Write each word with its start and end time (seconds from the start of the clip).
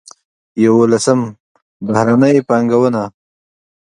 یولسم: 0.65 1.21
بهرنۍ 1.87 2.37
پانګونه. 2.47 3.03